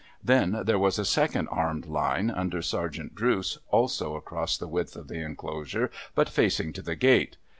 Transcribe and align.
Then, 0.23 0.63
there 0.65 0.79
was 0.79 0.97
a 0.97 1.05
second 1.05 1.47
armed 1.49 1.85
line, 1.85 2.31
under 2.31 2.63
Sergeant 2.63 3.13
Drooce, 3.13 3.59
also 3.69 4.15
across 4.15 4.57
the 4.57 4.67
width 4.67 4.95
of 4.95 5.09
the 5.09 5.19
enclosure, 5.21 5.91
but 6.15 6.27
facing 6.27 6.73
to 6.73 6.81
the 6.81 6.95
gate. 6.95 7.37